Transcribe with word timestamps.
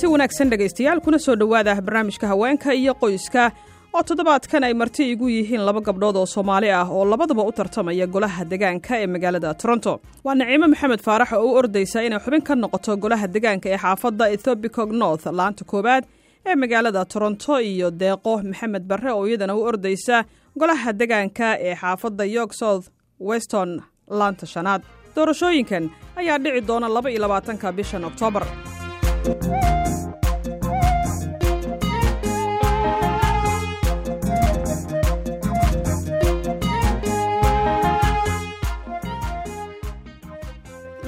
kulanti 0.00 0.12
wanaagsan 0.12 0.50
dhegaystayaal 0.50 1.00
kuna 1.00 1.18
soo 1.18 1.36
dhowaada 1.36 1.74
barnaamijka 1.82 2.26
haweenka 2.26 2.72
iyo 2.74 2.94
qoyska. 2.94 3.52
Oo 3.92 4.02
toddobaadkan 4.02 4.64
ay 4.64 4.74
marti 4.74 5.10
igu 5.12 5.28
yihiin 5.28 5.60
laba 5.64 5.80
gabdhood 5.80 6.16
oo 6.16 6.26
soomaali 6.26 6.70
ah 6.70 6.88
oo 6.88 7.04
labadaba 7.04 7.42
u 7.42 7.52
tartamaya 7.52 8.06
golaha 8.06 8.44
degaanka 8.44 8.96
ee 8.98 9.06
magaalada 9.06 9.54
toronto. 9.54 10.00
Waa 10.24 10.34
naciimo 10.34 10.68
maxamed 10.68 11.00
faarax 11.02 11.32
oo 11.32 11.44
u 11.44 11.54
ordaysa 11.54 12.02
inay 12.02 12.18
xubin 12.18 12.42
ka 12.42 12.54
noqoto 12.54 12.96
golaha 12.96 13.26
degaanka 13.28 13.68
ee 13.68 13.76
xaafadda 13.76 14.30
ethobicog 14.32 14.92
north 14.92 15.26
laanta 15.26 15.64
koowaad 15.64 16.04
ee 16.46 16.54
magaalada 16.56 17.04
toronto 17.04 17.60
iyo 17.60 17.90
deeqo. 17.90 18.40
Maxamed 18.42 18.82
barre 18.88 19.12
oo 19.12 19.26
iyadana 19.26 19.54
u 19.56 19.62
ordaysa 19.62 20.24
golaha 20.58 20.92
degaanka 20.92 21.58
ee 21.60 21.74
xaafadda 21.74 22.24
york 22.24 22.52
south 22.54 22.88
weston 23.20 23.82
laanta 24.08 24.46
shanaad. 24.46 24.82
Doorashooyinkan 25.16 25.90
ayaa 26.16 26.38
dhici 26.38 26.60
doona 26.66 26.88
laba 26.88 27.10
iyo 27.10 27.20
labaatanka 27.20 27.72
bishan 27.72 28.04
oktoobar 28.04 28.46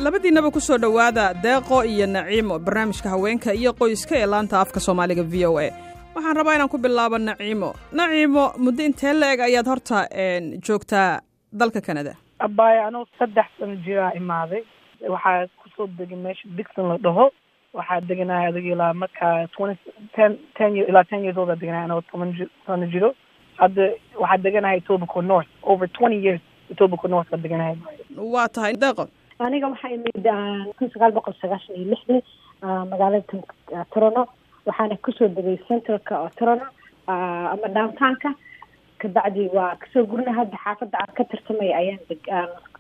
labadiinaba 0.03 0.51
ku 0.51 0.61
soo 0.61 0.79
dhowaada 0.79 1.35
deeqo 1.35 1.85
iyo 1.85 2.07
naciimo 2.07 2.59
barnaamijka 2.59 3.09
haweenka 3.09 3.55
iyo 3.55 3.73
qoyska 3.73 4.15
ee 4.17 4.27
laanta 4.27 4.61
afka 4.61 4.81
soomaaliga 4.81 5.23
v 5.23 5.47
o 5.47 5.59
a. 5.59 5.71
Waxaan 6.15 6.37
rabaa 6.37 6.55
inaan 6.55 6.69
ku 6.69 6.79
bilaabo 6.79 7.19
naciimo. 7.19 7.75
Naciimo 7.93 8.53
muddo 8.59 8.83
intee 8.85 9.13
la 9.13 9.33
eg 9.33 9.41
ayaad 9.41 9.67
horta 9.67 10.09
joogtaa 10.67 11.21
dalka 11.53 11.81
canada 11.81 12.17
abaayo 12.39 12.87
anugu 12.87 13.07
saddex 13.19 13.47
sano 13.59 13.77
jiraa 13.77 14.13
imaaday. 14.15 14.63
Waxaa 15.09 15.47
ku 15.63 15.69
soo 15.77 15.87
degay 15.87 16.17
meesha 16.19 16.49
dixon 16.57 16.89
la 16.89 16.99
dhaho. 16.99 17.31
Waxaa 17.75 18.01
deganahay 18.01 18.47
adig 18.49 18.67
ilaa 18.67 18.93
markaa 18.95 19.47
twenty 19.57 19.79
ten 20.17 20.39
ten 20.59 20.77
year 20.77 20.89
ilaa 20.89 21.05
ten 21.05 21.23
years 21.25 21.37
old 21.39 21.51
aa 21.51 21.57
deganahay 21.57 21.85
anagoo 21.85 22.03
toban 22.11 22.33
ji 22.33 22.45
sano 22.67 22.87
jiro. 22.87 23.15
Hadda 23.59 23.83
waxaa 24.19 24.43
deganahay 24.43 24.79
etobico 24.79 25.23
north. 25.23 25.49
Over 25.63 25.87
twenty 25.89 26.19
years 26.27 26.41
etobico 26.71 27.09
north 27.09 27.31
baa 27.31 27.37
deganahay. 27.39 27.77
Waa 28.17 28.49
tahay 28.49 28.75
deeqo 28.75 29.09
aniga 29.47 29.67
waxaa 29.73 29.95
imid 29.97 30.27
kun 30.79 30.89
sagaal 30.95 31.13
boqol 31.17 31.35
sagaashan 31.43 31.77
iyo 31.77 31.87
lixdii 31.93 32.21
magaalada 32.91 33.23
torono 33.93 34.23
waxaana 34.67 34.97
ku 35.05 35.11
soo 35.19 35.29
degay 35.37 35.59
centralka 35.69 36.15
oo 36.23 36.31
torono 36.39 36.67
ama 37.53 37.69
downtownka. 37.77 38.31
Kabacdi 39.01 39.49
waa 39.57 39.75
ka 39.81 39.87
soo 39.93 40.05
gurna 40.11 40.33
hadda 40.39 40.57
xaafadda 40.65 40.97
aan 41.03 41.13
ka 41.17 41.25
tartamaya 41.31 41.75
ayaan 41.81 42.01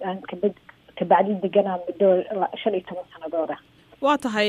aan 0.07 0.19
kaba 0.31 0.49
kabacdi 0.99 1.33
deganaa 1.43 1.79
muddo 1.87 2.07
shan 2.63 2.75
iyo 2.75 2.85
toban 2.89 3.07
sanadooda 3.13 3.57
waa 4.05 4.19
tahay 4.25 4.49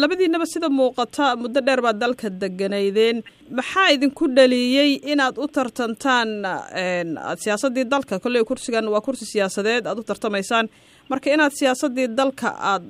labadiinaba 0.00 0.46
sida 0.52 0.68
muuqata 0.68 1.36
muddo 1.42 1.60
dheer 1.66 1.80
baad 1.86 1.98
dalka 2.02 2.28
deganaydeen. 2.42 3.22
Maxaa 3.58 3.88
idinku 3.96 4.24
dhaliyey 4.36 4.90
inaad 5.12 5.36
u 5.44 5.46
tartantaan 5.56 6.30
aad 6.44 7.38
siyaasaddii 7.44 7.84
dalka? 7.94 8.20
Kolley 8.24 8.44
kursigan 8.44 8.88
waa 8.92 9.00
kursi 9.06 9.24
siyaasadeed 9.32 9.86
aad 9.86 9.98
u 10.00 10.04
tartamaysaan 10.10 10.66
marka 11.10 11.30
inaad 11.34 11.52
siyaasaddii 11.60 12.08
dalka 12.20 12.48
aad 12.72 12.84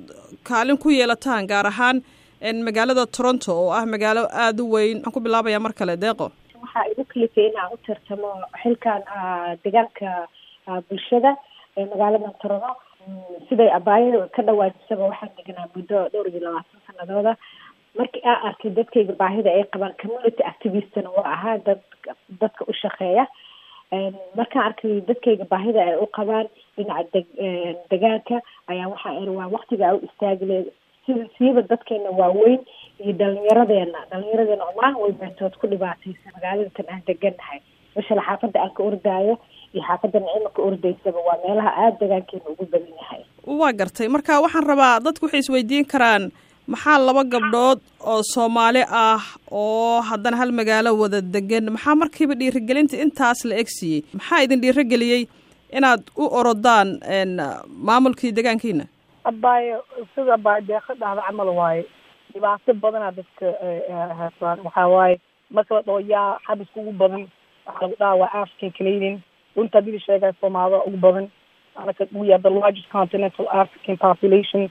kaalin 0.49 0.77
ku 0.83 0.89
yeelataan 0.97 1.47
gaar 1.51 1.67
ahaan 1.73 1.97
magaalada 2.67 3.05
toronto 3.17 3.51
oo 3.61 3.71
ah 3.79 3.85
magaalo 3.93 4.23
aada 4.43 4.63
u 4.63 4.71
weyn 4.75 4.97
waxaan 4.97 5.13
ku 5.15 5.19
bilaabayaa 5.25 5.59
mar 5.65 5.73
kale 5.79 5.95
deeqo. 6.03 6.25
Waxaa 6.63 6.85
igu 6.91 7.03
kalifay 7.13 7.45
inaan 7.51 7.73
u 7.73 7.77
tartamo 7.87 8.29
xilkan 8.61 9.01
deegaanka 9.63 10.09
bulshada 10.89 11.31
ee 11.77 11.85
magaalada 11.91 12.29
torono 12.41 12.71
siday 13.49 13.69
abaayada 13.79 14.27
ka 14.35 14.41
dhawaajisaba 14.47 15.03
waxaan 15.11 15.31
deganaa 15.37 15.67
muddo 15.75 15.97
dhowr 16.13 16.27
iyo 16.31 16.39
labaatan 16.45 16.79
sanadooda 16.87 17.33
markii 17.99 18.23
aan 18.31 18.39
arkay 18.49 18.71
dadkayga 18.79 19.13
baahida 19.21 19.49
ay 19.57 19.63
qabaan 19.73 19.95
community 20.01 20.43
activistna 20.51 21.09
waa 21.17 21.29
ahaa 21.35 21.57
dad 21.67 21.81
dadka 22.41 22.61
u 22.71 22.73
shaqeeya 22.83 23.25
markaan 24.37 24.65
arkay 24.69 25.01
dadkayga 25.07 25.45
baahida 25.49 25.81
ay 25.81 25.95
u 26.03 26.07
qabaan 26.17 26.47
dhinaca 26.77 27.09
deg 27.13 27.25
degaanka 27.91 28.37
ayaa 28.71 28.87
waxaa 28.93 29.31
waa 29.39 29.47
waktiga 29.55 29.95
u 29.95 30.01
istaagile. 30.07 30.65
Siiba 31.37 31.61
dadkeena 31.61 32.09
waaweyn 32.19 32.61
iyo 33.01 33.13
dhalinyaradeena 33.19 33.99
dhalinyaradeena 34.11 34.63
oo 34.65 34.75
maalin 34.81 35.01
walbeetood 35.03 35.53
ku 35.61 35.67
dhibaataysa 35.67 36.29
magaalada 36.35 36.69
tan 36.77 36.85
aan 36.93 37.01
deganahay 37.07 37.59
mashala 37.95 38.21
xaafadda 38.27 38.59
aan 38.61 38.73
ka 38.77 38.83
ordaayo 38.83 39.35
iyo 39.73 39.81
xaafadda 39.87 40.19
nicima 40.19 40.49
ka 40.53 40.61
ordaysaba 40.69 41.19
waa 41.27 41.39
meelaha 41.45 41.71
aada 41.83 41.97
degaankeena 42.01 42.45
ugu 42.53 42.65
badan 42.71 42.93
yahay. 43.01 43.21
Waa 43.61 43.73
gartay. 43.73 44.07
Marka 44.07 44.41
waxaan 44.45 44.67
rabaa 44.69 44.99
dadku 45.01 45.25
waxay 45.25 45.39
isweydiin 45.41 45.85
karaan 45.93 46.29
maxaa 46.71 46.97
laba 47.07 47.23
gabdhood 47.33 47.79
oo 48.11 48.21
soomaali 48.33 48.81
ah 49.03 49.21
oo 49.61 50.01
haddana 50.09 50.37
hal 50.41 50.51
magaalo 50.59 50.91
wada 51.01 51.21
degan 51.35 51.65
maxaa 51.75 51.95
markiiba 52.01 52.35
dhiirigelinta 52.39 52.95
intaas 53.05 53.39
la 53.49 53.55
egsiiyey 53.63 54.01
maxaa 54.17 54.41
idin 54.45 54.61
dhiirigeliyey 54.63 55.21
inaad 55.77 56.01
u 56.21 56.25
orodaan 56.39 56.89
maamulkii 57.87 58.31
degaankiina 58.37 58.85
abaayo 59.29 59.77
sida 60.15 60.33
abaayo 60.39 60.61
deeqa 60.69 60.93
dhahda 61.01 61.21
camal 61.27 61.49
waaye. 61.59 61.83
Dhibaato 62.33 62.73
badanaa 62.83 63.11
dadka 63.17 63.45
haysaan 64.19 64.59
waxaa 64.65 64.87
waaye 64.95 65.15
marka 65.55 65.75
la 65.75 65.81
dhaho 65.87 65.99
yaa 66.13 66.39
xabis 66.47 66.67
ugu 66.79 66.91
badan. 67.01 67.23
Waxaa 67.67 67.81
lagu 67.81 67.95
dhaha 67.99 68.15
waa 68.21 68.31
african 68.41 68.71
canadian. 68.77 69.15
Runta 69.55 69.77
haddii 69.77 69.91
la 69.97 69.99
sheegaya 70.05 70.33
soomaalida 70.41 70.79
ugu 70.87 70.97
badan. 71.05 71.25
Anaka 71.81 72.03
we 72.19 72.33
are 72.33 72.41
the 72.41 72.49
largest 72.49 72.89
continental 72.97 73.45
african 73.61 73.97
population 74.05 74.69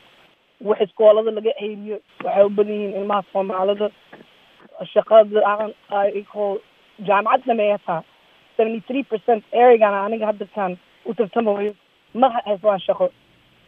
wax 0.61 0.81
iskoolada 0.81 1.31
laga 1.31 1.53
ceyriyo 1.61 1.97
waxay 2.25 2.45
u 2.45 2.51
badan 2.51 2.73
yihiin 2.75 2.97
ilmaha 3.01 3.23
soomaalida. 3.33 3.89
Shaqada 4.93 5.41
aan 5.47 5.73
ayagoo 5.91 6.59
jaamacad 7.07 7.47
dhameeya 7.47 7.79
taa. 7.87 8.03
seventy 8.57 8.81
three 8.89 9.03
percent 9.11 9.45
erigana 9.53 9.99
aniga 10.07 10.27
haddakaan 10.27 10.73
u 11.07 11.15
tartamayo 11.15 11.75
ma 12.15 12.29
hayslaan 12.47 12.81
shaqo. 12.87 13.07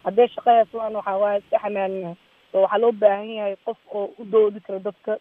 Hadday 0.05 0.29
shaqo 0.35 0.51
hayslaan 0.51 0.95
waxaa 0.99 1.19
waaye 1.23 1.39
iska 1.39 1.59
xamaalina 1.63 2.15
so 2.53 2.59
waxaa 2.63 2.79
loo 2.83 2.93
baahan 2.93 3.31
yahay 3.39 3.57
qof 3.67 3.79
oo 3.95 4.11
u 4.19 4.25
doodi 4.33 4.61
kara 4.61 4.79
dadka 4.79 5.19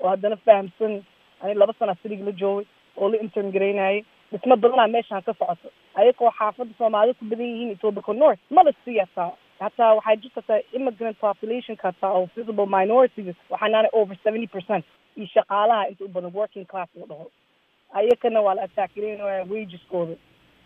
oo 0.00 0.08
haddana 0.08 0.36
fahamsan. 0.36 1.02
Ani 1.42 1.54
laba 1.54 1.72
sana 1.78 1.94
sirig 2.02 2.20
la 2.24 2.32
joogay 2.32 2.66
oo 2.96 3.08
la 3.08 3.16
intern 3.20 3.52
garaynayay 3.52 4.04
dhismo 4.32 4.56
badanaa 4.56 4.88
meeshaan 4.88 5.22
ka 5.22 5.32
socoto. 5.38 5.68
Ayagoo 5.94 6.30
xaafadda 6.38 6.74
soomaalida 6.78 7.18
ku 7.18 7.24
badan 7.24 7.46
yihiin 7.46 7.70
etobico 7.76 8.12
north 8.12 8.40
mala 8.50 8.72
sii 8.84 8.98
hataa 8.98 9.32
hataa 9.60 9.94
waxaa 9.94 10.16
jirta 10.16 10.40
hataa 10.40 10.60
immigrant 10.72 11.18
populationka 11.20 11.88
hataa 11.88 12.10
oo 12.12 12.28
visible 12.36 12.66
minorities. 12.66 13.36
Waxaanaana 13.50 13.88
over 13.92 14.16
seventy 14.24 14.46
percent. 14.46 14.84
Iyo 15.16 15.26
shaqaalaha 15.26 15.88
inta 15.88 16.04
u 16.04 16.08
badan 16.08 16.32
working 16.34 16.66
class 16.66 16.88
la 16.94 17.06
dhaho. 17.06 17.30
Ayakana 17.92 18.40
waa 18.40 18.54
la 18.54 18.62
ataakireynaya 18.62 19.44
wageskooda 19.50 20.14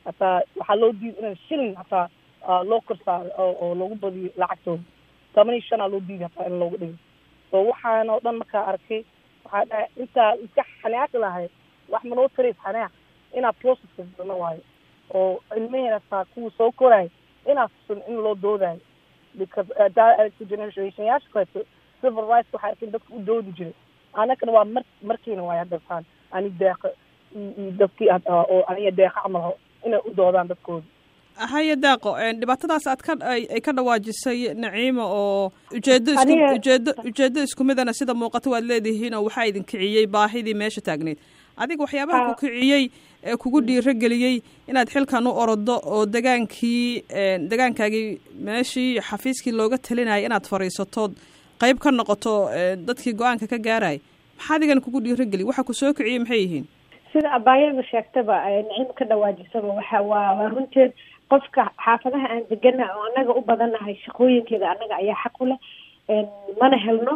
hataa 0.04 0.41
waxaa 0.56 0.75
loo 0.81 0.93
diiday 0.93 1.31
in 1.31 1.37
shilling 1.49 1.75
hataa 1.77 2.09
loo 2.65 2.81
kor 2.81 2.97
saaro 3.04 3.31
oo 3.38 3.75
loogu 3.75 3.94
badiyo 3.94 4.31
lacagtooda. 4.37 4.83
Toban 5.34 5.54
iyo 5.54 5.62
shanaa 5.69 5.88
loo 5.88 6.00
diiday 6.00 6.28
hataa 6.28 6.47
in 6.47 6.59
loogu 6.59 6.77
dhigo. 6.77 6.97
So 7.50 7.65
waxaan 7.65 8.10
oo 8.10 8.21
dhan 8.21 8.37
markaa 8.37 8.65
arkay 8.66 9.03
waxaa 9.44 9.65
dhahay 9.65 9.87
intaa 9.97 10.34
iska 10.44 10.65
xanaaqi 10.83 11.19
lahay 11.19 11.49
wax 11.88 12.03
manoo 12.04 12.28
tarays 12.28 12.56
xanaaq? 12.65 12.93
Inaad 13.34 13.54
processka 13.62 14.03
galno 14.19 14.38
waayo. 14.38 14.60
Oo 15.15 15.41
ilmaheen 15.56 15.93
hataa 15.93 16.25
kuwa 16.25 16.50
soo 16.59 16.71
korayo 16.72 17.10
inaad 17.50 17.71
tusan 17.78 18.03
in 18.09 18.16
loo 18.25 18.34
doodayo 18.34 18.81
hadaa 19.78 20.10
aragta 20.19 20.44
generationyaasha 20.44 21.28
kaleeto 21.32 21.60
civil 22.00 22.27
rights 22.32 22.53
waxaa 22.55 22.69
arkin 22.71 22.91
dadka 22.94 23.15
u 23.15 23.21
doodi 23.28 23.53
jiray 23.59 23.75
anakana 24.12 24.53
waa 24.53 24.65
mar 24.65 24.84
markiina 25.03 25.43
waayo 25.43 25.59
haddataan 25.65 26.04
ani 26.37 26.50
deeqa 26.50 26.88
iyo 27.34 27.71
dadkii 27.81 28.09
oo 28.31 28.63
aniga 28.71 28.91
deeqa 29.01 29.21
camal 29.22 29.53
inay 29.86 30.01
u 30.04 30.15
doodaan 30.16 30.48
dadkooda 30.48 30.86
haya 31.53 31.77
daaqo 31.84 32.10
dhibaatadaas 32.41 32.86
aad 32.92 33.03
ka 33.07 33.13
ay 33.33 33.60
ka 33.66 33.72
dhawaajisay 33.78 34.54
naciima 34.54 35.04
oo 35.07 35.53
ujeedo 35.77 36.13
isku 36.13 36.34
ujeedo 36.57 36.91
ujeedo 37.09 37.42
isku 37.42 37.65
midana 37.65 37.92
sida 37.92 38.15
muuqato 38.15 38.51
waad 38.54 38.65
leedihiin 38.71 39.15
oo 39.15 39.24
waxaa 39.27 39.47
idin 39.51 39.65
kiciyey 39.65 40.07
baahidii 40.07 40.54
meesha 40.54 40.80
taagneyd 40.80 41.18
adiga 41.56 41.83
waxyaabaha 41.84 42.27
ku 42.30 42.34
kiciyey 42.47 42.84
ee 43.24 43.36
kugu 43.36 43.60
dhiirogeliyey 43.68 44.36
inaad 44.71 44.89
xilkan 44.95 45.27
u 45.27 45.33
orodo 45.42 45.77
oo 45.95 46.06
degaankii 46.06 47.04
degaankaagii 47.51 48.21
meeshii 48.48 49.01
xafiiskii 49.09 49.53
looga 49.60 49.78
talinayay 49.78 50.24
inaad 50.28 50.47
fadhiisatood 50.51 51.12
qayb 51.62 51.78
ka 51.84 51.91
noqoto 51.91 52.34
dadkii 52.86 53.15
go'aanka 53.21 53.47
ka 53.53 53.59
gaaraya 53.68 53.98
maxaa 54.36 54.56
adigana 54.56 54.80
kugu 54.84 55.01
dhiirogeliy 55.04 55.47
waxa 55.51 55.62
ku 55.65 55.72
soo 55.74 55.92
kiciyey 55.97 56.18
maxay 56.18 56.41
yihiin? 56.45 56.66
Sida 57.12 57.30
abaayada 57.39 57.83
sheegtaba 57.91 58.36
nicim 58.68 58.91
ka 58.98 59.04
dhawaajisaba 59.10 59.68
waxa 59.78 60.01
waa 60.10 60.34
waa 60.39 60.48
runteed 60.54 60.92
qofka 61.30 61.71
xaafadaha 61.84 62.27
aan 62.34 62.42
degana 62.51 62.84
oo 62.97 63.04
annaga 63.09 63.33
u 63.39 63.41
badanahay 63.48 63.95
shaqooyinkeeda 64.04 64.66
annaga 64.74 64.95
ayaa 65.03 65.22
xaq 65.24 65.36
u 65.41 65.47
leh 65.51 65.59
mana 66.60 66.77
helno. 66.86 67.15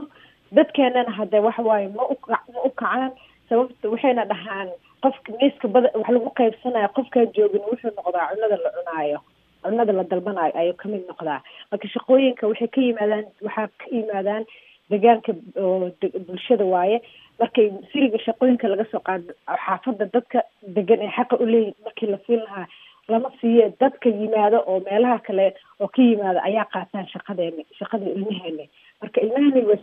Dadkeenana 0.57 1.13
hadde 1.19 1.39
waxa 1.47 1.63
waaye 1.63 1.89
ma 1.97 2.03
u 2.13 2.17
ma 2.31 2.39
u 2.65 2.71
kacaan 2.71 3.11
sababta 3.49 3.89
waxayna 3.95 4.25
dhahaan 4.33 4.69
qofka 5.05 5.33
miiska 5.41 5.69
bada 5.75 5.89
wax 5.95 6.09
lagu 6.17 6.31
qaybsanayo 6.41 6.89
qofkaan 6.97 7.29
joogin 7.37 7.65
wuxuu 7.71 7.91
noqdaa 7.99 8.27
cunada 8.33 8.57
la 8.65 8.71
cunaayo 8.77 9.19
cunada 9.65 9.93
la 9.99 10.05
dalbanayo 10.11 10.53
ayuu 10.61 10.77
ka 10.81 10.89
mid 10.89 11.03
noqdaa. 11.11 11.41
Marka 11.71 11.87
shaqooyinka 11.95 12.49
waxay 12.51 12.69
ka 12.75 12.81
yimaadaan 12.87 13.25
waxaa 13.47 13.69
ka 13.81 13.87
yimaadaan 13.97 14.45
degaanka 14.91 15.33
oo 15.63 15.91
bulshada 16.27 16.65
waaye. 16.75 16.99
Markay 17.41 17.67
siriga 17.93 18.19
shaqooyinka 18.27 18.69
laga 18.73 18.85
soo 18.93 19.01
qaado 19.09 19.33
xaafadda 19.65 20.05
dadka 20.15 20.39
degan 20.77 21.01
ee 21.07 21.11
xaqa 21.17 21.37
uleeyihin 21.45 21.75
markii 21.85 22.11
la 22.13 22.19
siin 22.27 22.43
lahaa 22.47 22.67
lama 23.09 23.31
siiye 23.41 23.73
dadka 23.81 24.09
yimaado 24.21 24.59
oo 24.71 24.81
meelaha 24.89 25.19
kale 25.27 25.47
oo 25.81 25.89
ka 25.89 26.03
yimaado 26.03 26.41
ayaa 26.49 26.67
qaataan 26.75 27.07
shaqadeeni 27.15 27.63
shaqada 27.79 28.07
ilmaheeni 28.17 28.67
marka 29.03 29.21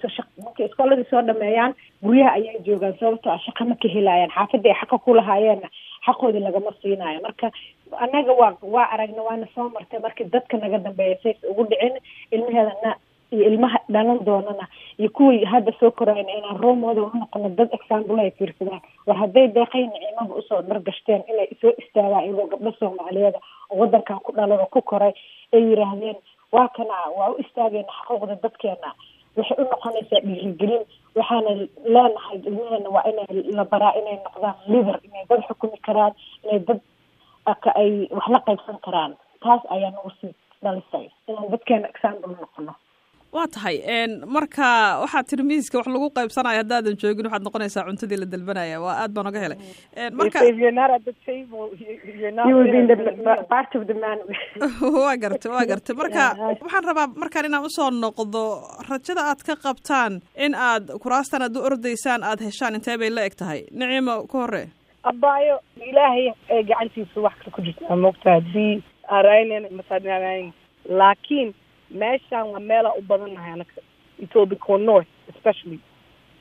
soo 0.01 0.09
shaq 0.17 0.27
markay 0.45 0.65
iskooladii 0.69 1.07
soo 1.09 1.21
dhameeyaan 1.27 1.73
guryaha 2.03 2.31
ayay 2.37 2.59
joogaan 2.65 2.97
sababtoo 2.99 3.31
ah 3.33 3.39
shaqa 3.45 3.65
ma 3.69 3.75
ka 3.75 3.87
helaayaan 3.95 4.31
xaafadii 4.37 4.69
ay 4.73 4.79
xaqa 4.81 4.97
ku 5.05 5.13
lahaayeenna 5.19 5.69
xaqoodii 6.07 6.43
lagama 6.47 6.71
siinaayo 6.81 7.21
marka 7.27 7.51
annaga 8.03 8.33
waa 8.41 8.53
waa 8.75 8.87
aragna 8.93 9.21
waana 9.27 9.47
soo 9.55 9.69
martay. 9.69 9.99
Markii 9.99 10.27
dadka 10.33 10.57
naga 10.57 10.77
dambeeya 10.87 11.17
says 11.23 11.37
ugu 11.51 11.63
dhicin 11.69 11.95
ilmaheedana 12.31 12.95
iyo 13.31 13.43
ilmaha 13.49 13.79
dhalan 13.89 14.19
doonana 14.25 14.67
iyo 14.99 15.09
kuwii 15.09 15.45
hadda 15.45 15.71
soo 15.79 15.91
korayna 15.91 16.31
inaan 16.37 16.57
roomooda 16.63 17.01
noqono 17.19 17.49
dad 17.49 17.69
example 17.77 18.19
ay 18.21 18.31
fiirsadaan. 18.37 18.81
War 19.07 19.17
hadday 19.17 19.47
deeqay 19.47 19.83
nicimada 19.87 20.33
u 20.35 20.41
soo 20.49 20.61
dhargashteen 20.61 21.23
inay 21.31 21.47
soo 21.61 21.71
istaagaan 21.81 22.23
iyagoo 22.25 22.47
gabdho 22.53 22.71
soomaaliyeeda 22.79 23.39
oo 23.69 23.77
wadankan 23.81 24.19
ku 24.25 24.31
dhalan 24.37 24.59
oo 24.59 24.69
ku 24.75 24.81
koray 24.81 25.13
ay 25.53 25.61
yiraahdeen 25.69 26.15
waa 26.51 26.67
kana 26.77 26.97
waa 27.17 27.29
u 27.33 27.39
istaagayna 27.43 27.91
xuquuqda 28.07 28.35
dadkeena. 28.43 28.91
Waxay 29.37 29.57
u 29.61 29.63
noqonaysaa 29.71 30.21
dhiirigelin. 30.25 30.83
Waxaana 31.15 31.51
leenahay 31.93 32.37
ilmaheena 32.47 32.89
waa 32.95 33.03
inay 33.11 33.43
la 33.57 33.65
baraa 33.65 33.93
inay 33.99 34.17
noqdaan 34.25 34.55
lider 34.67 34.97
inay 35.07 35.25
dad 35.29 35.41
xukumi 35.47 35.77
karaan 35.87 36.13
inay 36.43 36.59
dad 36.67 36.79
ay 37.75 38.07
wax 38.11 38.27
la 38.33 38.39
qaybsan 38.47 38.77
karaan. 38.85 39.11
Taas 39.43 39.61
ayaa 39.69 39.91
nagu 39.91 40.11
sii 40.21 40.33
dhalisay. 40.63 41.05
Inaan 41.27 41.51
dadkeena 41.51 41.87
example 41.93 42.35
noqono 42.41 42.73
waa 43.35 43.47
tahay 43.55 43.75
marka 44.35 44.65
waxaad 45.03 45.25
tiri 45.29 45.43
miiska 45.49 45.77
wax 45.79 45.87
lagu 45.95 46.07
qaybsanayo 46.17 46.59
haddaadan 46.61 46.95
joogin 47.01 47.25
waxaad 47.27 47.43
noqonaysaa 47.47 47.85
cuntadii 47.87 48.19
la 48.21 48.27
dalbanaya 48.33 48.77
waa 48.85 48.95
aad 49.01 49.11
baan 49.15 49.27
oga 49.31 49.39
helay. 49.45 49.59
Marka 50.19 50.39
waa 55.05 55.15
gartay 55.23 55.51
waa 55.55 55.65
gartay. 55.71 55.95
Marka 56.01 56.23
waxaan 56.63 56.85
rabaa 56.89 57.07
markaan 57.23 57.45
inaan 57.49 57.67
u 57.67 57.69
soo 57.77 57.89
noqdo 57.91 58.41
rajada 58.89 59.21
aad 59.31 59.41
ka 59.47 59.55
qabtaan 59.65 60.21
in 60.45 60.53
aad 60.69 60.85
kuraastan 61.03 61.41
aad 61.41 61.57
u 61.57 61.65
ordaysaan 61.69 62.23
aad 62.23 62.39
heshaan 62.47 62.75
intee 62.79 62.97
bay 62.97 63.09
la 63.09 63.25
eg 63.27 63.35
tahay? 63.41 63.61
Nicimo 63.71 64.15
ku 64.31 64.37
hore. 64.43 64.63
Abaayo 65.03 65.59
ilaahay 65.89 66.27
ee 66.49 66.63
gacantiisa 66.69 67.21
wax 67.25 67.35
kale 67.39 67.51
ku 67.55 67.61
jirta. 67.61 67.95
Moogta 67.95 68.29
haddii 68.37 68.83
araynen 69.17 69.63
masaadinaanayn 69.77 70.53
laakiin 70.89 71.49
meeshaan 72.01 72.47
waa 72.53 72.59
meelaa 72.69 72.93
u 72.99 73.01
badannahay 73.09 73.51
anaka. 73.53 73.81
Etobico 74.23 74.77
north 74.89 75.07
especially. 75.31 75.79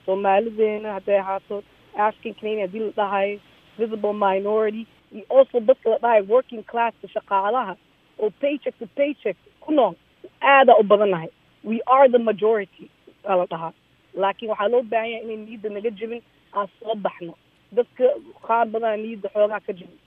Soomaalideena 0.07 0.93
hadday 0.97 1.19
ahaato 1.21 1.63
african 2.07 2.35
canadian 2.41 2.61
haddii 2.67 2.81
la 2.87 2.91
dhahayo 2.99 3.39
visible 3.79 4.13
minority 4.13 4.87
iyo 5.15 5.25
also 5.39 5.61
dadka 5.61 5.91
la 5.91 5.99
dhahayo 5.99 6.25
working 6.29 6.63
classka 6.71 7.09
shaqaalaha 7.15 7.77
oo 8.23 8.31
paycheck 8.41 8.79
to 8.79 8.87
paycheck 8.87 9.37
ku 9.61 9.73
nool 9.73 9.95
aadaa 10.43 10.77
u 10.77 10.83
badannahay 10.83 11.29
we 11.65 11.81
are 11.87 12.09
the 12.09 12.19
majority 12.19 12.91
aa 13.29 13.37
la 13.37 13.47
dhahaa. 13.47 13.73
Laakiin 14.15 14.51
waxaa 14.51 14.69
loo 14.69 14.83
baahan 14.83 15.11
yahay 15.11 15.25
inay 15.25 15.37
niyadda 15.37 15.69
naga 15.77 15.91
jebin 15.91 16.23
aan 16.57 16.69
soo 16.81 16.95
baxno. 16.95 17.35
Dadka 17.73 18.05
qaar 18.47 18.67
badana 18.73 18.97
niyadda 18.97 19.29
xoogaa 19.35 19.61
ka 19.67 19.73
jebin. 19.73 19.99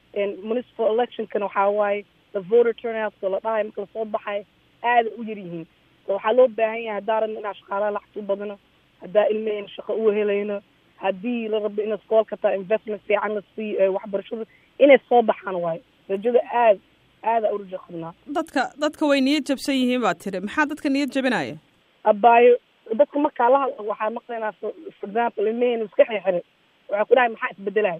Municipal 0.49 0.87
electionkana 0.93 1.45
waxaa 1.45 1.69
waaye 1.79 2.05
the 2.33 2.39
voter 2.39 2.73
turnoutska 2.81 3.29
la 3.33 3.39
dhahayo 3.39 3.63
marka 3.67 3.81
la 3.81 3.87
soo 3.93 4.05
baxayo 4.05 4.43
aada 4.83 5.09
u 5.17 5.23
yar 5.23 5.37
yihiin. 5.37 5.65
Waxaa 6.07 6.33
loo 6.37 6.47
baahan 6.47 6.81
yahay 6.83 6.95
haddaa 6.99 7.19
rabno 7.23 7.39
inaa 7.39 7.53
shaqaalaha 7.59 7.91
lacagta 7.95 8.19
u 8.19 8.23
badano 8.29 8.55
haddaa 9.01 9.25
ilmaheyna 9.33 9.67
shaqo 9.75 9.93
u 9.93 10.11
helayno 10.17 10.61
haddii 11.03 11.47
la 11.53 11.59
rabo 11.59 11.81
in 11.83 11.93
iskoolka 11.97 12.37
taa 12.37 12.53
investment 12.55 13.01
fiican 13.07 13.33
la 13.35 13.41
siiyo 13.55 13.93
waxbarashada 13.93 14.45
inay 14.79 14.99
soo 15.09 15.21
baxaan 15.21 15.55
waayo. 15.55 15.81
Rajada 16.09 16.39
aad 16.53 16.79
aada 17.23 17.53
u 17.53 17.57
rajo 17.57 17.77
qabnaa. 17.85 18.13
Dadka 18.37 18.61
dadka 18.81 19.05
way 19.11 19.21
niyad 19.21 19.43
jabsan 19.49 19.75
yihiin 19.75 20.01
baa 20.01 20.13
tiri. 20.13 20.39
Maxaa 20.39 20.65
dadka 20.71 20.89
niyad 20.89 21.11
jabinaya? 21.15 21.55
Abaayo 22.03 22.57
dadka 22.99 23.19
markaa 23.19 23.49
la 23.53 23.59
hadla 23.63 23.83
waxaa 23.91 24.09
maqlaynaa 24.17 24.53
for 24.61 24.71
example 25.09 25.47
ilmaheyna 25.51 25.83
iska 25.89 26.03
xirxiray 26.05 26.41
waxaa 26.89 27.05
ku 27.09 27.15
dhahay 27.15 27.29
maxaa 27.33 27.51
isbedelaya 27.57 27.99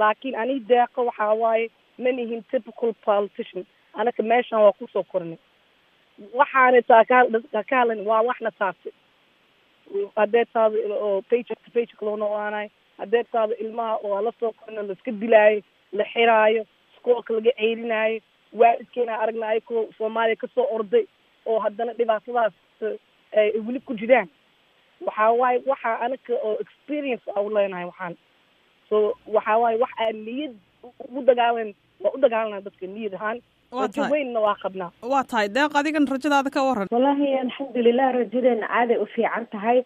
laakiin 0.00 0.34
ani 0.42 0.60
deeqo 0.68 1.04
waxaa 1.08 1.34
waaye 1.42 1.70
ma 1.98 2.10
nihin 2.12 2.42
typical 2.50 2.92
politician. 3.04 3.64
Anaka 3.94 4.22
meeshaan 4.22 4.62
waa 4.62 4.72
ku 4.78 4.86
soo 4.92 5.02
kornay 5.12 5.38
waxaana 6.38 6.82
taa 6.88 7.04
ka 7.10 7.16
ka 7.70 7.76
hadlan 7.80 8.00
waa 8.08 8.22
waxna 8.28 8.50
taabtay. 8.58 8.92
Haddee 10.16 10.44
taada 10.52 10.76
oo 11.06 11.22
paycheck 11.30 11.58
to 11.64 11.70
paycheck 11.70 12.02
loo 12.02 12.16
noolaanayo 12.16 12.70
haddee 12.98 13.24
taada 13.32 13.54
ilmaha 13.64 13.94
oo 14.04 14.20
la 14.26 14.32
soo 14.40 14.52
korno 14.52 14.82
laiska 14.82 15.10
dilaayo 15.12 15.60
la 15.92 16.04
xiraayo 16.12 16.62
iskoolka 16.94 17.32
laga 17.34 17.50
ceerinaayo 17.58 18.20
waalidkeena 18.52 19.18
aragnaayo 19.22 19.60
kuwa 19.60 19.84
soomaaliya 19.98 20.36
ka 20.36 20.48
soo 20.54 20.66
orday 20.76 21.04
oo 21.46 21.58
haddana 21.64 21.92
dhibaatadaas 21.98 22.52
ay 23.32 23.50
weli 23.66 23.80
ku 23.80 23.94
jiraan. 23.94 24.28
Waxaa 25.00 25.30
waaye 25.40 25.62
waxaa 25.66 25.96
anaka 26.04 26.32
oo 26.46 26.56
experience 26.64 27.22
a 27.36 27.40
u 27.40 27.50
leenahay 27.54 27.84
waxaan. 27.84 28.16
So 28.88 29.14
waxaa 29.26 29.58
waaye 29.62 29.78
wax 29.78 29.90
aan 30.00 30.16
niyad 30.24 30.54
ugu 31.08 31.22
dagaalan 31.22 31.74
waa 32.00 32.12
u 32.14 32.18
dagaalana 32.18 32.60
dadka 32.60 32.86
niyad 32.86 33.14
ahaan 33.14 33.40
rajo 33.72 34.02
weynna 34.12 34.40
waa 34.46 34.56
qabnaa 34.62 34.90
waa 35.12 35.24
tahay. 35.30 35.48
Deeq 35.48 35.76
adigan 35.80 36.06
rajadaada 36.14 36.50
ka 36.56 36.62
waran 36.68 36.88
wallahi 36.96 37.34
alxamdulilah 37.44 38.08
rajadeena 38.18 38.66
aaday 38.80 38.96
u 38.96 39.06
fiican 39.14 39.46
tahay. 39.56 39.78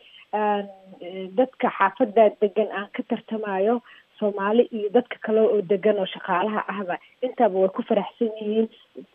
Dadka 1.39 1.69
xaafada 1.79 2.25
degan 2.43 2.69
aan 2.79 2.89
ka 2.97 3.03
tartamayo 3.11 3.81
soomaali 4.19 4.63
iyo 4.77 4.89
dadka 4.97 5.17
kale 5.27 5.41
oo 5.41 5.61
degan 5.73 5.99
oo 5.99 6.07
shaqaalaha 6.15 6.63
ahba 6.73 6.97
intaaba 7.27 7.59
way 7.63 7.69
ku 7.77 7.83
faraxsan 7.89 8.31
yihiin. 8.41 8.69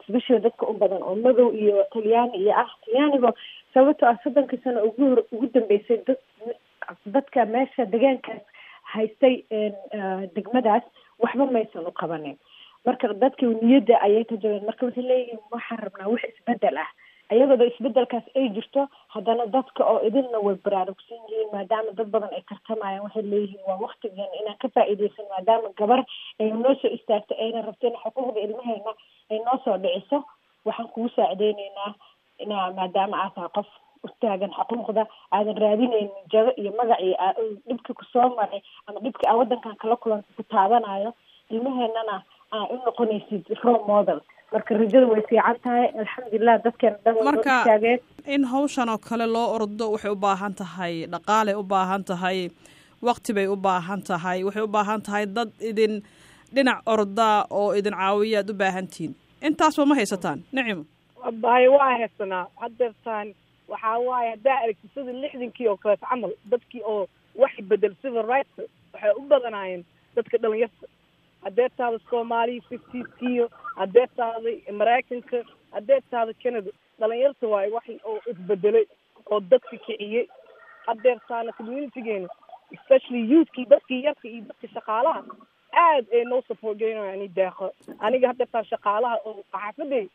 Especially 0.04 0.42
dadka 0.48 0.68
u 0.68 0.74
badan 0.82 1.04
oo 1.04 1.16
madow 1.16 1.50
iyo 1.54 1.86
talyaani 1.94 2.38
iyo 2.44 2.54
ah 2.64 2.70
talyaanigo 2.86 3.32
sababtoo 3.74 4.10
ah 4.12 4.18
soddonkii 4.24 4.60
sano 4.64 4.84
ugu 4.90 5.04
hor 5.10 5.22
ugu 5.32 5.48
dambeysay 5.54 6.00
dad 6.08 6.20
dadka 7.16 7.46
meesha 7.56 7.86
degaankaas 7.94 8.44
haystay 8.94 9.36
degmadaas 10.36 10.84
waxba 11.24 11.46
maysan 11.56 11.88
u 11.90 11.92
qabanin 12.02 12.38
marka 12.88 13.14
dadka 13.24 13.46
niyadda 13.62 13.96
ayay 14.08 14.24
ka 14.30 14.36
jabeen 14.44 14.66
marka 14.70 14.86
waxay 14.88 15.04
leeyihiin 15.10 15.40
waxaan 15.56 15.80
rabnaa 15.86 16.12
wax 16.14 16.24
isbeddel 16.34 16.78
ah. 16.86 16.90
Ayagooda 17.34 17.66
isbedelkaas 17.70 18.24
ay 18.40 18.46
jirto 18.56 18.82
haddana 19.14 19.46
dadka 19.56 19.84
oo 19.92 20.00
idinna 20.08 20.40
way 20.46 20.56
baraarugsan 20.66 21.20
yihiin 21.30 21.50
maadaama 21.54 21.92
dad 21.98 22.08
badan 22.14 22.32
ay 22.38 22.44
tartamayaan 22.52 23.04
waxay 23.06 23.26
leeyihiin 23.32 23.66
waa 23.68 23.80
waktigeena 23.86 24.36
inaan 24.42 24.58
ka 24.62 24.68
faa'iideysan 24.76 25.28
maadaama 25.34 25.70
gabar 25.80 26.02
ay 26.40 26.48
noo 26.62 26.76
soo 26.82 26.92
istaagtay 26.98 27.38
ayna 27.46 27.66
rabto 27.68 27.88
in 27.92 27.98
xuquuqda 28.04 28.40
ilmaheena 28.48 28.92
ay 29.32 29.40
noo 29.46 29.58
soo 29.66 29.76
dhiciso. 29.84 30.24
Waxaan 30.66 30.88
kugu 30.94 31.10
saacideyneynaa 31.16 31.92
inaa 32.44 32.72
maadaama 32.80 33.16
aad 33.24 33.34
tahay 33.36 33.52
qof 33.58 33.68
utaagan 34.08 34.56
xuquuqda 34.58 35.04
aadan 35.36 35.58
raadineynin 35.64 36.16
jago 36.32 36.52
iyo 36.62 36.72
magac 36.80 37.00
iyo 37.04 37.16
dhibka 37.68 37.92
ku 37.94 38.04
soo 38.14 38.28
maray 38.40 38.62
ama 38.88 39.00
dhibka 39.04 39.28
aa 39.30 39.36
waddankan 39.42 39.76
kala 39.84 39.96
kulanta 40.00 40.32
ku 40.40 40.44
taabanayo 40.54 41.12
ilmaheenana 41.52 42.24
aa 42.56 42.64
u 42.74 42.76
noqonaysid 42.86 43.46
role 43.64 43.84
model. 43.92 44.20
Marka 44.54 44.72
rajada 44.80 45.08
way 45.12 45.22
fiican 45.30 45.58
tahay 45.64 45.86
alxamdulilah 46.02 46.56
dadkeena 46.66 46.98
dhan 47.06 47.16
marka 47.30 47.56
in 48.36 48.44
hawshan 48.52 48.90
oo 48.94 48.98
kale 49.08 49.26
loo 49.36 49.48
ordo 49.58 49.86
waxay 49.94 50.12
u 50.12 50.16
baahan 50.26 50.54
tahay 50.62 50.94
dhaqaalay 51.14 51.56
u 51.56 51.64
baahan 51.74 52.04
tahay 52.10 52.40
wakti 53.08 53.32
bay 53.38 53.48
u 53.48 53.56
baahan 53.56 54.02
tahay. 54.10 54.38
Waxay 54.48 54.64
u 54.64 54.68
baahan 54.76 55.02
tahay 55.08 55.26
dad 55.36 55.50
idin 55.70 55.94
dhinac 56.56 56.80
orda 56.94 57.30
oo 57.60 57.74
idin 57.80 57.94
caawiya 58.02 58.40
aad 58.42 58.50
u 58.50 58.54
baahantihiin 58.62 59.14
intaasba 59.48 59.84
ma 59.90 59.96
haysataan 60.00 60.40
nicimo 60.56 60.84
bahay 61.44 61.68
waa 61.76 61.90
haysanaa 62.00 62.46
hadeertaan 62.64 63.28
waxaa 63.72 63.98
waaye 64.08 64.30
haddaa 64.34 64.58
aragti 64.64 64.88
sida 64.96 65.12
lixdankii 65.24 65.68
oo 65.72 65.78
kaleeto 65.84 66.06
camal 66.12 66.32
dadkii 66.52 66.84
oo 66.92 67.02
wax 67.42 67.52
bedel 67.70 67.94
civil 68.02 68.24
rights 68.34 68.56
waxay 68.94 69.12
u 69.20 69.22
badanaayeen 69.32 69.84
dadka 70.16 70.38
dhalinyarta 70.44 70.86
haddee 71.44 71.70
taada 71.78 72.00
soomaaliya 72.10 72.62
fiftiiskiyo 72.70 73.50
haddee 73.76 74.08
taada 74.18 74.50
maraykanka 74.80 75.38
haddee 75.72 76.02
taada 76.12 76.34
canada. 76.44 76.72
Dhalinyarta 77.00 77.48
waayo 77.48 77.74
wax 77.76 77.88
oo 78.04 78.20
isbedelay 78.32 78.86
oo 79.32 79.40
dadka 79.40 79.78
kiciyey 79.86 80.28
hadeertaana 80.88 81.52
communitygeena 81.58 82.28
especially 82.76 83.22
youthkii 83.34 83.66
dadkii 83.66 84.04
yarka 84.04 84.28
iyo 84.28 84.42
dadka 84.48 84.68
shaqaalaha 84.74 85.24
aad 85.84 86.06
ay 86.14 86.24
noo 86.26 86.42
support 86.48 86.78
geynaya 86.80 87.14
ani 87.14 87.28
deeqo 87.28 87.72
aniga 88.00 88.28
hadeertaan 88.32 88.66
shaqaalaha 88.72 89.18
oo 89.26 89.44
xaafaday 89.52 90.06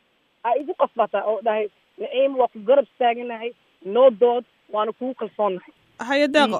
ay 0.43 0.59
igu 0.61 0.73
qasbataa 0.81 1.23
oo 1.31 1.39
dhahay 1.45 1.67
naciim 1.97 2.37
waa 2.39 2.47
ku 2.47 2.59
garab 2.69 2.85
taaganahay 2.99 3.51
noo 3.85 4.09
dood 4.09 4.45
waana 4.73 4.91
kugu 4.91 5.13
kalsoonnahay 5.13 5.73
haye 6.09 6.27
deeqo 6.27 6.59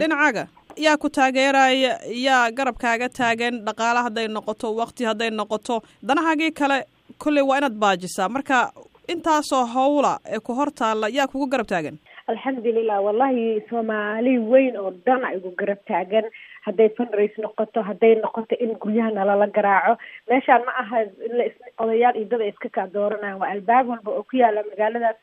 dhinacaaga 0.00 0.46
yaa 0.76 0.96
ku 0.96 1.08
taageeraya 1.10 1.98
yaa 2.26 2.50
garabkaaga 2.50 3.08
taagan 3.08 3.60
dhaqaale 3.66 4.00
hadday 4.06 4.28
noqoto 4.28 4.74
wakti 4.80 5.04
hadday 5.04 5.30
noqoto. 5.30 5.82
Danahaagii 6.02 6.52
kale 6.60 6.78
kolley 7.18 7.42
waa 7.42 7.58
inaad 7.58 7.76
baajisaa. 7.84 8.28
Marka 8.28 8.72
intaasoo 9.08 9.64
hawla 9.74 10.18
ee 10.34 10.38
ku 10.40 10.54
hor 10.54 10.70
taalla 10.80 11.08
yaa 11.08 11.26
kugu 11.26 11.46
garab 11.46 11.66
taagan 11.66 11.98
alxamdulilah 12.30 12.98
wallahi 13.04 13.62
soomaali 13.70 14.38
weyn 14.38 14.76
oo 14.78 14.90
dhan 15.06 15.24
a 15.24 15.32
igu 15.36 15.50
garab 15.60 15.78
taagan 15.88 16.24
hadday 16.66 16.88
fundraise 16.98 17.38
noqoto 17.42 17.82
hadday 17.88 18.14
noqoto 18.22 18.54
in 18.64 18.74
guryaha 18.82 19.10
nalala 19.10 19.46
garaaco. 19.56 19.96
Meeshaan 20.30 20.62
ma 20.68 20.72
aha 20.82 21.02
ila 21.28 21.44
odayaal 21.82 22.16
iyo 22.16 22.28
dad 22.30 22.40
ay 22.40 22.48
iska 22.54 22.68
kaa 22.68 22.86
dooranayaan. 22.94 23.40
Waa 23.40 23.50
albaab 23.56 23.88
walba 23.88 24.10
oo 24.12 24.22
ku 24.22 24.36
yaalla 24.36 24.62
magaaladaas. 24.70 25.16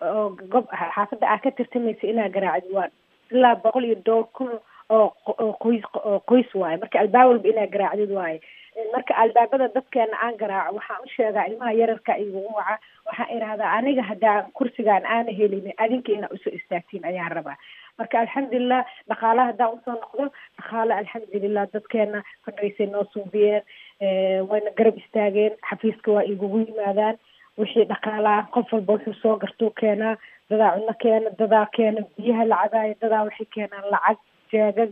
Oo 0.00 0.28
gob 0.52 0.66
xaafadda 0.94 1.26
aa 1.32 1.38
ka 1.44 1.50
tirtamaysa 1.50 2.06
inaa 2.12 2.28
garaacdi 2.36 2.74
waa 2.76 2.88
ilaa 3.30 3.54
boqol 3.64 3.84
iyo 3.88 3.96
dhowr 4.06 4.26
kun 4.36 4.52
oo 4.96 5.52
qoys 5.64 5.82
oo 6.04 6.18
qoys 6.30 6.50
waaye 6.60 6.76
marka 6.82 6.98
albaab 7.02 7.28
walba 7.30 7.48
inaa 7.52 7.66
garaacdid 7.74 8.10
waaye 8.18 8.38
marka 8.94 9.12
albaabada 9.22 9.68
dadkeena 9.74 10.16
aan 10.24 10.36
garaaco 10.42 10.74
waxaan 10.78 11.04
u 11.06 11.08
sheegaa 11.16 11.46
ilmaha 11.50 11.72
yararka 11.80 12.16
igugu 12.24 12.54
waca. 12.58 12.76
Waxaan 13.06 13.30
irahdaa 13.36 13.70
aniga 13.78 14.02
haddaa 14.10 14.36
kursigaan 14.58 15.04
aana 15.14 15.32
helin 15.38 15.72
adinka 15.84 16.12
inaa 16.12 16.32
u 16.34 16.38
soo 16.42 16.52
istaagtiin 16.58 17.04
ayaan 17.10 17.32
rabaa. 17.38 17.56
Marka 17.98 18.20
alxamdulilah 18.20 18.82
dhaqaalaha 19.10 19.46
haddaan 19.50 19.74
u 19.76 19.80
soo 19.84 19.96
noqdo 20.02 20.24
dhaqaale 20.58 20.94
alxamdulilah 21.00 21.66
dadkeena 21.74 22.22
fadhaysay 22.46 22.86
noo 22.86 23.04
suubiyeen. 23.12 23.62
Wayna 24.50 24.70
garab 24.78 24.96
istaageen 25.02 25.52
xafiiska 25.70 26.12
waa 26.16 26.24
igugu 26.32 26.58
yimaadaan 26.66 27.16
wixii 27.58 27.84
dhaqaalaha 27.92 28.46
qof 28.54 28.72
walba 28.72 28.92
wuxuu 28.96 29.14
soo 29.22 29.36
gartuu 29.42 29.70
keenaa 29.80 30.14
dadaa 30.50 30.72
cunno 30.76 30.94
keena 31.02 31.30
dadaa 31.40 31.66
keena 31.76 32.00
biyaha 32.16 32.44
lacagaayo 32.52 32.94
dadaa 33.02 33.24
waxay 33.28 33.46
keenaan 33.54 33.90
lacag 33.94 34.18
jeegag 34.52 34.90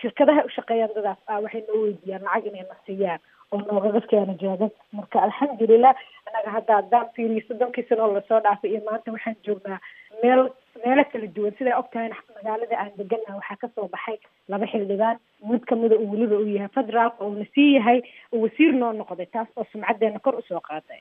shirkadaha 0.00 0.44
ushaqeeyaan 0.48 0.94
dadaas 0.96 1.20
ah 1.26 1.40
waxay 1.44 1.62
noo 1.68 1.82
weydiiyaan 1.84 2.24
lacag 2.28 2.46
inay 2.52 2.64
na 2.70 2.76
siiyaan 2.86 3.20
oo 3.52 3.60
noogaga 3.68 4.00
keena 4.10 4.34
jeegag 4.42 4.72
marka 4.98 5.22
alxamdulilah 5.26 5.94
anaga 6.28 6.50
hadda 6.56 6.74
haddaan 6.80 7.10
fiiriyo 7.16 7.42
soddonkii 7.48 7.86
sanoo 7.88 8.12
la 8.16 8.22
soo 8.28 8.40
dhaafay 8.46 8.70
iyo 8.70 8.80
maanta 8.90 9.12
waxaan 9.16 9.36
joognaa 9.46 9.80
meel 10.22 10.42
meelo 10.84 11.04
kala 11.12 11.26
duwan. 11.36 11.54
Siday 11.58 11.74
og 11.80 11.88
magaalada 12.36 12.76
aan 12.82 12.92
degana 12.98 13.36
waxaa 13.38 13.56
ka 13.62 13.68
soo 13.74 13.88
baxay 13.94 14.18
laba 14.48 14.66
xildhibaan. 14.72 15.16
Mid 15.50 15.62
kamida 15.70 15.96
uu 15.96 16.10
weliba 16.12 16.36
u 16.36 16.46
yahay 16.54 16.68
federaalka 16.76 17.24
uuna 17.24 17.44
sii 17.54 17.74
yahay 17.78 17.98
wasiir 18.32 18.72
noo 18.82 18.92
noqday 18.92 19.26
taas 19.34 19.48
oo 19.56 19.64
sumcadeena 19.72 20.18
kor 20.18 20.34
u 20.38 20.42
soo 20.48 20.60
qaaday 20.68 21.00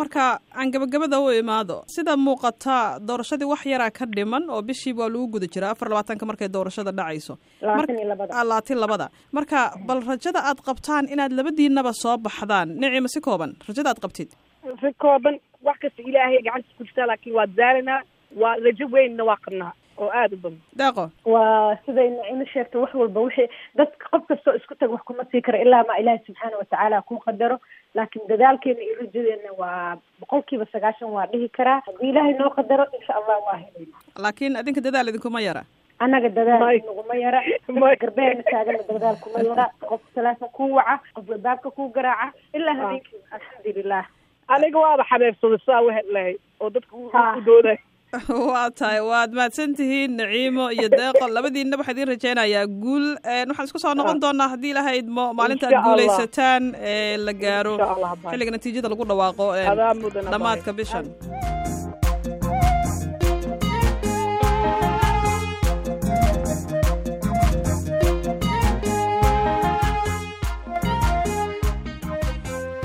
marka 0.00 0.22
aan 0.58 0.70
gabagabada 0.74 1.20
u 1.24 1.30
imaado 1.42 1.76
sida 1.94 2.16
muuqata 2.26 2.76
doorashadii 3.08 3.48
wax 3.52 3.62
yaraa 3.72 3.90
ka 3.98 4.04
dhiman 4.16 4.44
oo 4.50 4.62
bishiiba 4.68 5.02
waa 5.04 5.12
lagu 5.14 5.26
guda 5.34 5.46
jiraa 5.54 5.70
afar 5.74 5.88
labaatanka 5.92 6.26
markay 6.30 6.48
doorashada 6.56 6.92
dhacayso. 6.98 7.34
Labaatan 7.62 7.96
iyo 8.76 8.80
labada. 8.84 9.06
Marka 9.36 9.58
bal 9.86 10.00
rajada 10.10 10.40
aad 10.50 10.58
qabtaan 10.68 11.04
inaad 11.14 11.32
labadiinaba 11.38 11.92
soo 12.02 12.16
baxdaan 12.26 12.68
nicima 12.80 13.08
si 13.14 13.20
kooban 13.28 13.50
rajada 13.68 13.88
aad 13.92 14.00
qabtid. 14.04 14.28
Si 14.82 14.88
kooban 15.04 15.34
wax 15.66 15.76
kasta 15.84 16.02
ilaahay 16.02 16.42
gacantiis 16.46 16.76
ku 16.78 16.84
jirtaa 16.88 17.06
laakiin 17.10 17.34
waa 17.38 17.46
daalanaa 17.60 18.00
waa 18.42 18.56
rajo 18.66 18.86
weynna 18.94 19.22
waa 19.30 19.38
qabnaa 19.46 19.72
oo 19.98 20.10
aada 20.10 20.36
u 20.36 20.40
badan. 20.44 20.60
Deeqo 20.78 21.04
waa 21.24 21.76
siday 21.86 22.08
nacimo 22.10 22.44
sheegto 22.52 22.80
wax 22.80 22.94
walba 22.94 23.20
wixii 23.20 23.48
dadka 23.74 24.08
qof 24.10 24.26
kastoo 24.28 24.54
isku 24.58 24.74
tag 24.74 24.90
wax 24.90 25.02
kuma 25.04 25.24
sii 25.30 25.42
kara 25.42 25.58
ilaa 25.58 25.84
ma 25.88 25.98
ilaahi 25.98 26.24
subxaana 26.26 26.58
watacaala 26.62 27.02
kuu 27.02 27.18
qadaro. 27.26 27.58
Laakiin 27.94 28.28
dadaalkeena 28.28 28.80
iyo 28.80 28.94
rajadeena 29.00 29.52
waa 29.58 29.96
boqolkiiba 30.20 30.66
sagaashan 30.72 31.10
waa 31.10 31.26
dhihi 31.26 31.48
karaa. 31.48 31.80
Haddii 31.86 32.10
ilaahay 32.10 32.34
noo 32.38 32.50
qadaro 32.50 32.86
insha 32.98 33.14
allah 33.14 33.38
waa 33.46 33.56
helayna 33.56 33.96
laakiin 34.18 34.56
adinka 34.56 34.80
dadaal 34.80 35.08
idinkuma 35.08 35.40
yara. 35.40 35.64
Annaga 35.98 36.28
dadaal 36.28 36.80
naguma 36.86 37.14
yara. 37.14 37.40
Garbeena 38.02 38.42
taagana 38.50 38.82
dadaal 38.88 39.16
kuma 39.16 39.46
yara. 39.48 39.70
Qof 39.88 40.02
teleefon 40.14 40.48
kuu 40.48 40.74
waca 40.74 41.00
qof 41.14 41.30
albaabka 41.30 41.70
kuu 41.70 41.88
garaaca. 41.88 42.32
Ilaa 42.54 42.74
habeenkii 42.74 43.24
alxamdulilah 43.30 44.06
aniga 44.48 44.78
waaba 44.78 45.04
xabeebsaday 45.10 45.58
saa 45.66 45.80
wehel 45.80 46.12
lahay 46.12 46.36
oo 46.60 46.70
dadka 46.70 46.96
u 46.96 47.10
dooday 47.46 47.78
waa 48.50 48.70
tahay 48.78 49.00
waad 49.10 49.30
mahadsan 49.38 49.74
tihiin 49.78 50.12
naciimo 50.20 50.64
iyo 50.76 50.88
deeqo. 50.98 51.24
Labadiinna 51.36 51.76
waxaa 51.80 51.94
idiin 51.94 52.08
rajaynayaa 52.12 52.66
guul. 52.82 53.06
Waxaan 53.48 53.66
isku 53.68 53.78
soo 53.84 53.94
noqon 53.98 54.20
doonaa 54.24 54.48
haddii 54.54 54.70
ilahay 54.74 54.96
idmo 55.02 55.24
maalinta 55.38 55.66
aad 55.70 55.84
guulaysataan 55.86 56.62
ee 56.92 57.16
la 57.26 57.32
gaaro. 57.42 57.74
Xilliga 58.30 58.50
natiijada 58.54 58.88
lagu 58.92 59.04
dhawaaqo 59.10 59.46
dhammaadka 60.32 60.70
bishan 60.78 61.06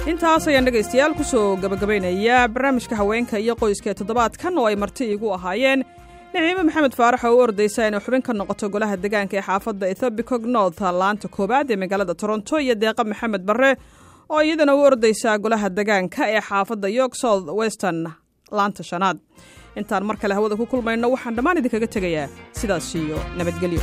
intaas 0.10 0.44
ayaan 0.50 0.66
dhegaystayaal 0.68 1.14
ku 1.20 1.24
soo 1.32 1.56
gabagabaynayaa 1.64 2.48
barnaamijka 2.54 2.96
haweenka 3.02 3.36
iyo 3.44 3.54
qoyska 3.62 3.88
ee 3.92 3.98
toddobaadkan 4.00 4.58
oo 4.60 4.66
ay 4.70 4.76
marti 4.84 5.04
iigu 5.12 5.28
ahaayeen. 5.38 5.80
Naciimo 6.34 6.64
maxamed 6.68 6.94
faarax 7.00 7.24
oo 7.28 7.36
u 7.38 7.40
ordaysa 7.46 7.88
inay 7.88 8.00
xubin 8.06 8.22
ka 8.28 8.34
noqoto 8.34 8.66
golaha 8.74 8.96
degaanka 9.04 9.36
ee 9.40 9.46
xaafadda 9.50 9.86
ethobicog 9.94 10.44
north 10.56 10.82
laanta 11.02 11.28
koowaad 11.36 11.68
ee 11.72 11.78
magaalada 11.84 12.14
toronto 12.22 12.56
iyo 12.66 12.76
deeqa 12.84 13.04
maxamed 13.12 13.44
barre 13.50 13.72
oo 14.34 14.42
iyadana 14.42 14.74
u 14.76 14.82
ordaysa 14.90 15.38
golaha 15.44 15.68
degaanka 15.80 16.22
ee 16.36 16.42
xaafadda 16.50 16.88
york 17.00 17.14
south 17.24 17.46
western 17.62 18.00
laanta 18.58 18.84
shanaad. 18.90 19.18
Intaan 19.80 20.04
mar 20.10 20.18
kale 20.22 20.34
hawada 20.38 20.56
ku 20.60 20.66
kulmayno 20.66 21.08
waxaan 21.14 21.36
dhammaan 21.38 21.58
idinkaga 21.62 21.88
tegayaa. 21.96 22.28
Sidaas 22.60 22.88
iyo 22.96 23.18
nabadgelyo 23.38 23.82